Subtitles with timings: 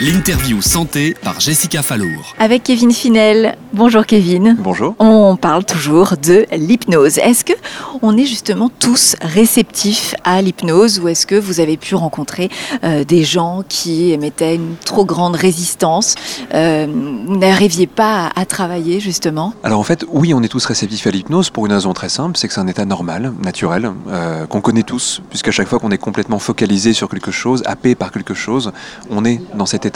[0.00, 2.36] L'interview santé par Jessica Fallour.
[2.38, 3.56] Avec Kevin Finel.
[3.72, 4.56] Bonjour Kevin.
[4.60, 4.94] Bonjour.
[5.00, 7.18] On parle toujours de l'hypnose.
[7.18, 7.52] Est-ce que
[8.00, 12.48] on est justement tous réceptifs à l'hypnose ou est-ce que vous avez pu rencontrer
[12.84, 16.14] euh, des gens qui émettaient une trop grande résistance
[16.54, 16.86] euh,
[17.26, 19.52] Vous n'arriviez pas à, à, travailler justement?
[19.64, 22.38] Alors en fait, oui, on est tous réceptifs à l'hypnose pour une raison très simple,
[22.38, 25.90] c'est que c'est un état normal, naturel, euh, qu'on connaît tous, puisqu'à chaque fois qu'on
[25.90, 28.70] est complètement focalisé sur quelque chose, happé par quelque chose,
[29.10, 29.87] on est dans cet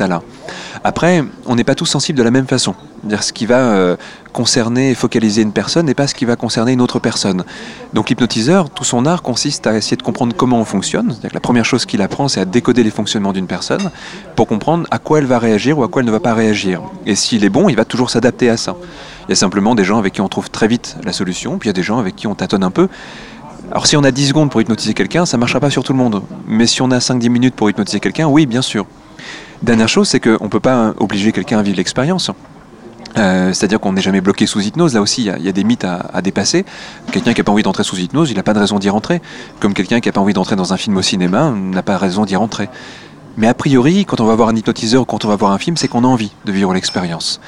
[0.84, 2.74] Après, on n'est pas tous sensibles de la même façon.
[3.20, 3.96] Ce qui va euh,
[4.32, 7.44] concerner et focaliser une personne n'est pas ce qui va concerner une autre personne.
[7.92, 11.16] Donc l'hypnotiseur, tout son art consiste à essayer de comprendre comment on fonctionne.
[11.32, 13.90] La première chose qu'il apprend, c'est à décoder les fonctionnements d'une personne
[14.36, 16.82] pour comprendre à quoi elle va réagir ou à quoi elle ne va pas réagir.
[17.06, 18.76] Et s'il est bon, il va toujours s'adapter à ça.
[19.28, 21.68] Il y a simplement des gens avec qui on trouve très vite la solution, puis
[21.68, 22.88] il y a des gens avec qui on tâtonne un peu.
[23.70, 25.92] Alors si on a 10 secondes pour hypnotiser quelqu'un, ça ne marchera pas sur tout
[25.92, 26.22] le monde.
[26.46, 28.86] Mais si on a 5-10 minutes pour hypnotiser quelqu'un, oui, bien sûr.
[29.62, 32.30] Dernière chose, c'est qu'on ne peut pas obliger quelqu'un à vivre l'expérience.
[33.18, 34.94] Euh, C'est-à-dire qu'on n'est jamais bloqué sous hypnose.
[34.94, 36.64] Là aussi, il y, a des mythes à, dépasser.
[37.12, 39.20] Quelqu'un qui n'a pas envie d'entrer sous hypnose, il n'a pas de raison d'y rentrer.
[39.60, 42.24] Comme quelqu'un qui n'a pas envie d'entrer dans un film au cinéma n'a pas raison
[42.24, 42.68] d'y rentrer.
[43.36, 45.58] Mais a priori, quand on va voir un hypnotiseur ou quand on va voir un
[45.58, 47.40] film, c'est qu'on a envie de vivre l'expérience.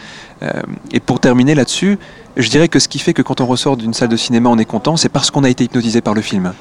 [0.43, 0.51] Euh,
[0.93, 1.99] et pour terminer là-dessus,
[2.37, 4.59] je dirais que ce qui fait que quand on ressort d'une salle de cinéma, on
[4.59, 6.53] est content, c'est parce qu'on a été hypnotisé par le film.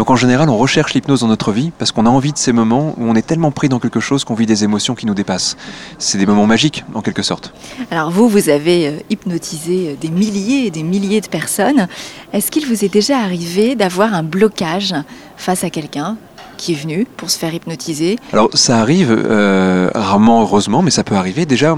[0.00, 2.54] Donc en général, on recherche l'hypnose dans notre vie parce qu'on a envie de ces
[2.54, 5.12] moments où on est tellement pris dans quelque chose qu'on vit des émotions qui nous
[5.12, 5.58] dépassent.
[5.98, 7.52] C'est des moments magiques, en quelque sorte.
[7.90, 11.86] Alors vous, vous avez hypnotisé des milliers et des milliers de personnes.
[12.32, 14.94] Est-ce qu'il vous est déjà arrivé d'avoir un blocage
[15.36, 16.16] face à quelqu'un
[16.56, 18.16] qui est venu pour se faire hypnotiser?
[18.32, 21.44] Alors ça arrive, euh, rarement heureusement, mais ça peut arriver.
[21.44, 21.76] Déjà,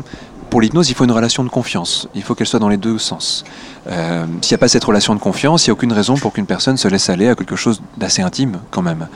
[0.53, 2.08] pour l'hypnose, il faut une relation de confiance.
[2.14, 3.42] Il faut qu'elle soit dans les deux sens.
[3.91, 6.34] Euh, S'il n'y a pas cette relation de confiance, il n'y a aucune raison pour
[6.34, 9.09] qu'une personne se laisse aller à quelque chose d'assez intime quand même.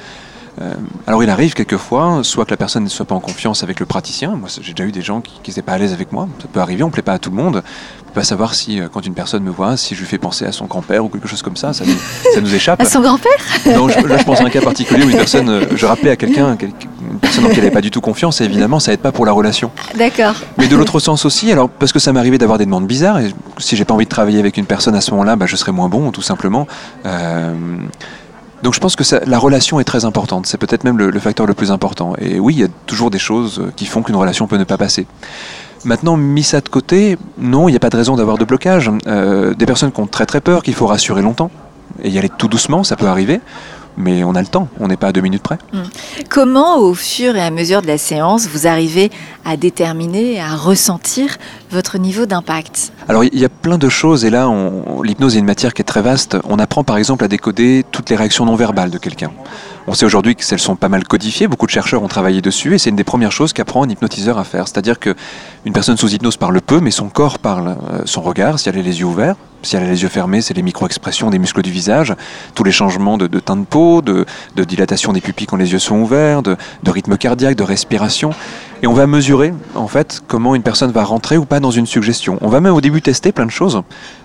[0.62, 0.73] Euh,
[1.06, 3.84] alors il arrive quelquefois, soit que la personne ne soit pas en confiance avec le
[3.84, 4.31] praticien.
[4.31, 6.27] Moi, j'ai déjà eu des gens qui n'étaient pas à l'aise avec moi.
[6.41, 7.62] Ça peut arriver, on ne plaît pas à tout le monde.
[8.00, 10.47] On peut pas savoir si, quand une personne me voit, si je lui fais penser
[10.47, 11.75] à son grand-père ou quelque chose comme ça.
[11.75, 11.98] Ça nous,
[12.33, 12.81] ça nous échappe.
[12.81, 13.37] À son grand-père?
[13.66, 16.16] Non, je, là je pense à un cas particulier où une personne, je rappelais à
[16.16, 16.56] quelqu'un,
[17.26, 19.26] personne en qui elle n'avait pas du tout confiance, et évidemment ça aide pas pour
[19.26, 19.70] la relation.
[19.97, 20.34] D'accord.
[20.59, 23.32] Mais de l'autre sens aussi, alors parce que ça m'arrivait d'avoir des demandes bizarres, et
[23.59, 25.72] si j'ai pas envie de travailler avec une personne à ce moment-là, bah, je serais
[25.72, 26.66] moins bon, tout simplement.
[27.04, 27.54] Euh,
[28.62, 31.20] donc je pense que ça, la relation est très importante, c'est peut-être même le, le,
[31.20, 32.15] facteur le plus important.
[32.19, 34.78] Et oui, il y a toujours des choses qui font qu'une relation peut ne pas
[34.78, 35.06] passer.
[35.84, 38.91] Maintenant, mis ça de côté, non, il n'y a pas de raison d'avoir de blocage.
[39.06, 41.50] Euh, des personnes qui ont très très peur, qu'il faut rassurer longtemps,
[42.03, 43.41] et y aller tout doucement, ça peut arriver
[43.97, 45.59] mais on a le temps, on n'est pas à deux minutes près.
[45.73, 45.79] Mmh.
[46.29, 49.11] Comment, au fur et à mesure de la séance, vous arrivez
[49.45, 51.37] à déterminer, à ressentir
[51.71, 52.93] votre niveau d'impact?
[53.09, 54.51] Alors, il y a plein de choses, et là,
[55.03, 56.37] l'hypnose est une matière qui est très vaste.
[56.49, 59.31] On apprend par exemple à décoder toutes les réactions non verbales de quelqu'un.
[59.88, 62.74] On sait aujourd'hui que celles sont pas mal codifiées, beaucoup de chercheurs ont travaillé dessus,
[62.74, 64.66] et c'est une des premières choses qu'apprend un hypnotiseur à faire.
[64.66, 65.14] C'est-à-dire qu'une
[65.72, 68.98] personne sous hypnose parle peu, mais son corps parle, son regard, si elle a les
[68.98, 72.14] yeux ouverts, si elle a les yeux fermés, c'est les micro-expressions des muscles du visage,
[72.54, 74.24] tous les changements de, teint de peau, de,
[74.56, 78.30] dilatation des pupilles quand les yeux sont ouverts, de, rythme cardiaque, de respiration.
[78.82, 81.87] Et on va mesurer, en fait, comment une personne va rentrer ou pas dans une
[81.87, 82.38] suggestion.
[82.42, 83.82] On va même au début tester plein de choses.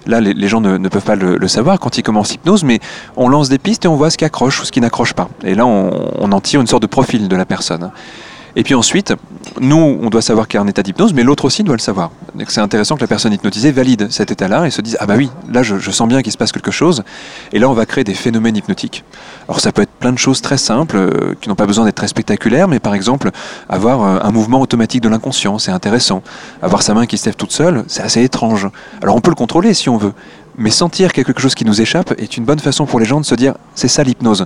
[0.07, 2.79] Là, les, gens ne, peuvent pas le, savoir quand ils commencent l'hypnose, mais
[3.16, 5.29] on lance des pistes et on voit ce qui accroche ou ce qui n'accroche pas.
[5.44, 7.91] Et là, on en tire une sorte de profil de la personne.
[8.56, 9.13] Et puis ensuite,
[9.59, 11.81] nous, on doit savoir qu'il y a un état d'hypnose, mais l'autre aussi doit le
[11.81, 12.12] savoir.
[12.47, 15.29] C'est intéressant que la personne hypnotisée valide cet état-là et se dise Ah bah oui,
[15.51, 17.03] là je, sens bien qu'il se passe quelque chose.
[17.53, 19.03] Et là, on va créer des phénomènes hypnotiques.
[19.47, 21.95] Alors ça peut être plein de choses très simples, euh, qui n'ont pas besoin d'être
[21.95, 23.31] très spectaculaires, mais par exemple,
[23.69, 26.22] avoir euh, un mouvement automatique de l'inconscient, c'est intéressant.
[26.61, 28.67] Avoir sa main qui se lève toute seule, c'est assez étrange.
[29.01, 30.13] Alors on peut le contrôler si on veut,
[30.57, 33.25] mais sentir quelque chose qui nous échappe est une bonne façon pour les gens de
[33.25, 34.45] se dire C'est ça l'hypnose.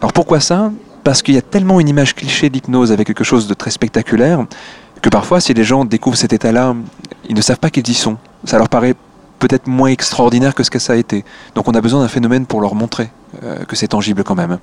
[0.00, 0.70] Alors pourquoi ça?
[1.06, 4.44] Parce qu'il y a tellement une image cliché d'hypnose avec quelque chose de très spectaculaire
[5.02, 6.74] que parfois, si les gens découvrent cet état-là,
[7.28, 8.16] ils ne savent pas qu'ils y sont.
[8.44, 8.96] Ça leur paraît
[9.38, 11.24] peut-être moins extraordinaire que ce que ça a été.
[11.54, 13.08] Donc on a besoin d'un phénomène pour leur montrer
[13.44, 14.58] euh, que c'est tangible quand même.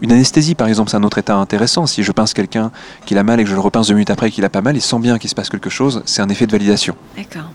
[0.00, 1.86] Une anesthésie, par exemple, c'est un autre état intéressant.
[1.86, 2.72] Si je pince quelqu'un
[3.04, 4.74] qui a mal et que je le repince deux minutes après qu'il a pas mal,
[4.74, 6.96] il sent bien qu'il se passe quelque chose, c'est un effet de validation.
[7.16, 7.48] D'accord.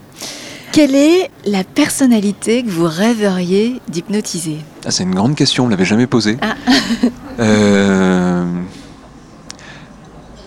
[0.71, 4.59] Quelle est la personnalité que vous rêveriez d'hypnotiser?
[4.85, 6.38] Ah, C'est une grande question, on ne l'avait jamais posée.
[6.41, 6.56] Ah.
[7.39, 8.45] euh...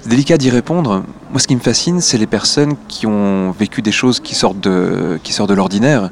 [0.00, 1.02] C'est délicat d'y répondre.
[1.30, 4.60] Moi, ce qui me fascine, c'est les personnes qui ont vécu des choses qui sortent
[4.60, 6.10] de, qui sortent de l'ordinaire,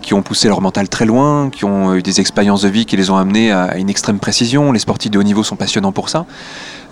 [0.00, 2.96] qui ont poussé leur mental très loin, qui ont eu des expériences de vie qui
[2.96, 4.72] les ont amenés à une extrême précision.
[4.72, 6.26] Les sportifs de haut niveau sont passionnants pour ça.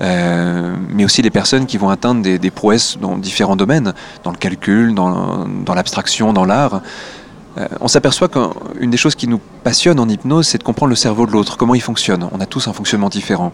[0.00, 4.36] Euh, mais aussi les personnes qui vont atteindre des, prouesses dans différents domaines, dans le
[4.36, 6.82] calcul, dans, dans l'abstraction, dans l'art.
[7.58, 10.96] Euh, on s'aperçoit qu'une des choses qui nous passionne en hypnose, c'est de comprendre le
[10.96, 12.28] cerveau de l'autre, comment il fonctionne.
[12.32, 13.52] On a tous un fonctionnement différent.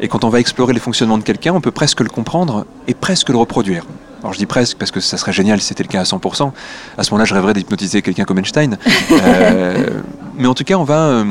[0.00, 2.94] Et quand on va explorer les fonctionnements de quelqu'un, on peut presque le comprendre et
[2.94, 3.84] presque le reproduire.
[4.20, 6.52] Alors je dis presque parce que ça serait génial si c'était le cas à 100%.
[6.96, 8.78] À ce moment-là, je rêverais d'hypnotiser quelqu'un comme Einstein.
[9.10, 10.00] Euh,
[10.36, 11.24] mais en tout cas, on va euh,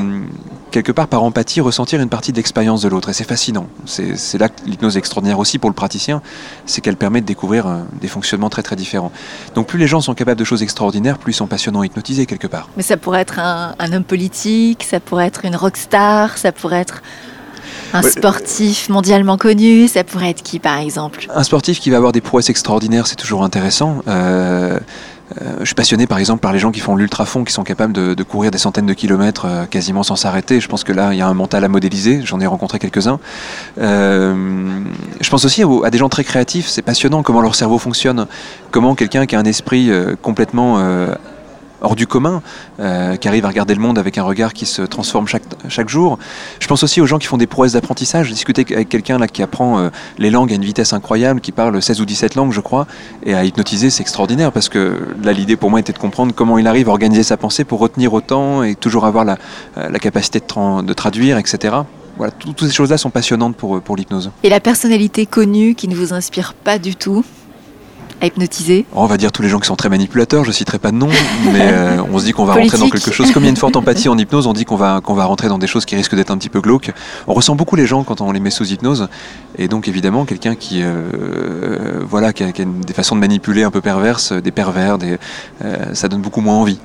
[0.70, 3.08] quelque part par empathie ressentir une partie de l'expérience de l'autre.
[3.08, 3.66] Et c'est fascinant.
[3.86, 6.20] C'est là que l'hypnose est extraordinaire aussi pour le praticien,
[6.66, 9.12] c'est qu'elle permet de découvrir euh, des fonctionnements très très différents.
[9.54, 12.46] Donc plus les gens sont capables de choses extraordinaires, plus ils sont passionnants hypnotisés quelque
[12.46, 12.68] part.
[12.76, 16.80] Mais ça pourrait être un, un homme politique, ça pourrait être une rockstar, ça pourrait
[16.80, 17.02] être
[17.92, 21.26] un sportif mondialement connu, ça pourrait être qui par exemple?
[21.34, 24.02] Un sportif qui va avoir des prouesses extraordinaires, c'est toujours intéressant.
[24.08, 24.78] Euh,
[25.42, 27.92] euh, je suis passionné par exemple par les gens qui font l'ultra-fond, qui sont capables
[27.92, 30.60] de, courir des centaines de kilomètres euh, quasiment sans s'arrêter.
[30.60, 32.22] Je pense que là, il y a un mental à modéliser.
[32.24, 33.20] J'en ai rencontré quelques-uns.
[33.78, 34.82] Euh,
[35.20, 36.68] je pense aussi à, des gens très créatifs.
[36.68, 38.26] C'est passionnant comment leur cerveau fonctionne.
[38.70, 39.90] Comment quelqu'un qui a un esprit
[40.22, 40.78] complètement
[41.80, 42.42] hors du commun,
[42.80, 45.88] euh, qui arrive à regarder le monde avec un regard qui se transforme chaque, chaque
[45.88, 46.18] jour.
[46.60, 48.28] Je pense aussi aux gens qui font des prouesses d'apprentissage.
[48.28, 51.52] J'ai discuté avec quelqu'un là qui apprend euh, les langues à une vitesse incroyable, qui
[51.52, 52.86] parle 16 ou 17 langues, je crois,
[53.24, 56.58] et à hypnotiser, c'est extraordinaire parce que là, l'idée pour moi était de comprendre comment
[56.58, 59.38] il arrive à organiser sa pensée pour retenir autant et toujours avoir la,
[59.76, 61.76] euh, capacité de, de traduire, etc.
[62.16, 64.30] Voilà, toutes ces choses-là sont passionnantes pour, pour l'hypnose.
[64.42, 67.24] Et la personnalité connue qui ne vous inspire pas du tout
[68.20, 70.90] à hypnotiser On va dire tous les gens qui sont très manipulateurs, je citerai pas
[70.90, 71.08] de nom,
[71.52, 73.32] mais euh, on se dit qu'on va rentrer dans quelque chose.
[73.32, 75.24] Comme il y a une forte empathie en hypnose, on dit qu'on va, qu'on va
[75.24, 76.90] rentrer dans des choses qui risquent d'être un petit peu glauques.
[77.26, 79.08] On ressent beaucoup les gens quand on les met sous hypnose,
[79.56, 83.80] et donc évidemment quelqu'un qui, euh, voilà, qui a, des façons de manipuler un peu
[83.80, 85.18] perverses, des pervers, des,
[85.64, 86.78] euh, ça donne beaucoup moins envie.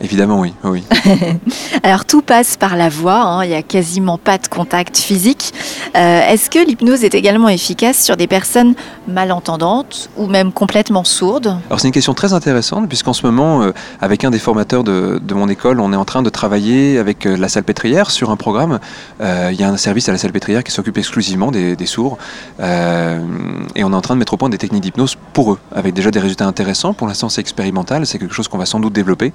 [0.00, 0.52] Évidemment, oui.
[0.64, 0.84] oui.
[1.82, 3.44] Alors tout passe par la voix, hein.
[3.44, 5.52] il n'y a quasiment pas de contact physique.
[5.96, 8.74] Euh, est-ce que l'hypnose est également efficace sur des personnes
[9.08, 11.56] malentendantes ou même complètement sourdes?
[11.68, 15.20] Alors c'est une question très intéressante puisqu'en ce moment, euh, avec un des formateurs de,
[15.34, 18.78] mon école, on est en train de travailler avec euh, la salpêtrière sur un programme.
[19.20, 22.18] il y a un service à la salpêtrière qui s'occupe exclusivement des, des sourds
[22.60, 25.94] et on est en train de mettre au point des techniques d'hypnose pour eux, avec
[25.94, 26.94] déjà des résultats intéressants.
[26.94, 29.32] Pour l'instant c'est expérimental, c'est quelque chose qu'on va sans doute développer.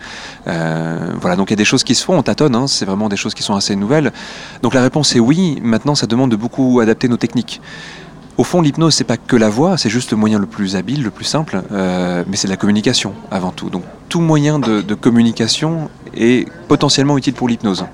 [0.48, 3.18] Euh, voilà, donc il y a des choses qui se font, hein, c'est vraiment des
[3.18, 4.12] choses qui sont assez nouvelles.
[4.62, 7.62] Donc la réponse est oui, maintenant ça demande de beaucoup adapter nos techniques.
[8.38, 11.03] Au fond, l'hypnose, c'est pas que la voix, c'est juste le moyen le plus habile,
[11.03, 13.69] le plus simple, euh, mais c'est la communication avant tout.
[13.69, 17.85] Donc tout moyen de communication est potentiellement utile pour l'hypnose.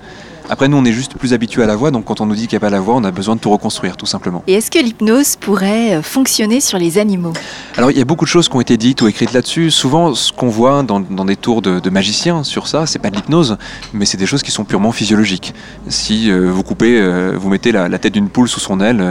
[0.50, 2.48] Après, nous, on est juste plus habitués à la voix, donc quand on nous dit
[2.48, 4.44] qu'il n'y a pas la voix, on a besoin de tout reconstruire, tout simplement.
[4.48, 7.34] Et est-ce que l'hypnose pourrait euh, fonctionner sur les animaux?
[7.76, 9.72] Alors, il y a beaucoup de choses qui ont été dites ou écrites là-dessus.
[9.72, 13.58] Souvent, ce qu'on voit dans, des tours de, magiciens sur ça, c'est pas de l'hypnose,
[13.94, 15.54] mais c'est des choses qui sont purement physiologiques.
[15.90, 19.04] Si euh, vous coupez, euh, vous mettez la, tête d'une poule sous son aile,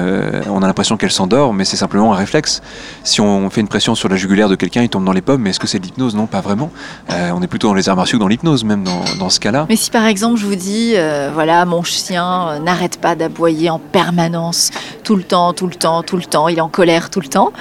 [0.48, 2.62] on a l'impression qu'elle s'endort, mais c'est simplement un réflexe.
[3.04, 5.42] Si on fait une pression sur la jugulaire de quelqu'un, il tombe dans les pommes,
[5.42, 6.14] mais est-ce que c'est de l'hypnose?
[6.14, 6.70] Non, pas vraiment.
[7.10, 9.66] on est plutôt dans les arts martiaux que dans l'hypnose, même dans, dans ce cas-là.
[9.68, 10.94] Mais si par exemple, je vous dis
[11.25, 14.70] euh, voilà, mon chien euh, n'arrête pas d'aboyer en permanence,
[15.04, 17.28] tout le temps, tout le temps, tout le temps, il est en colère tout le
[17.28, 17.52] temps,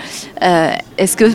[0.42, 1.26] euh, est-ce que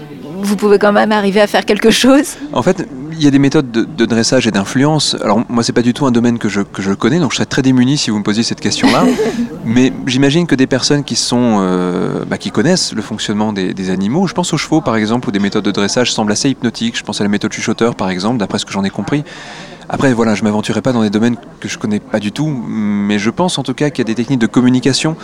[0.43, 2.37] vous pouvez quand même arriver à faire quelque chose?
[2.53, 2.87] En fait,
[3.20, 5.14] il y a des méthodes de, dressage et d'influence.
[5.22, 7.37] Alors moi, c'est pas du tout un domaine que je, que je connais, donc je
[7.37, 9.05] serais très démuni si vous me posiez cette question-là.
[9.64, 11.58] Mais j'imagine que des personnes qui sont,
[12.26, 15.32] bah, qui connaissent le fonctionnement des, des, animaux, je pense aux chevaux par exemple, où
[15.32, 16.96] des méthodes de dressage semblent assez hypnotiques.
[16.96, 19.22] Je pense à la méthode chuchoteur par exemple, d'après ce que j'en ai compris.
[19.93, 23.19] Après, voilà, je m'aventurerai pas dans des domaines que je connais pas du tout, mais
[23.19, 25.17] je pense en tout cas qu'il y a des techniques de communication.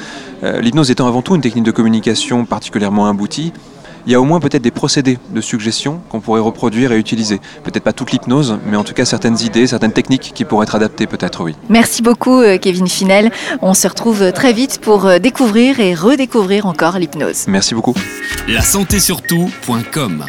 [0.42, 3.52] Euh, l'hypnose étant avant tout une technique de communication particulièrement aboutie,
[4.06, 7.40] il y a au moins peut-être des procédés de suggestion qu'on pourrait reproduire et utiliser.
[7.64, 10.76] Peut-être pas toute l'hypnose, mais en tout cas certaines idées, certaines techniques qui pourraient être
[10.76, 11.54] adaptées peut-être, oui.
[11.68, 13.30] Merci beaucoup euh, Kevin Finel.
[13.62, 17.46] On se retrouve très vite pour euh, découvrir et redécouvrir encore l'hypnose.
[17.48, 17.94] Merci beaucoup.
[18.48, 20.24] La santé surtout.com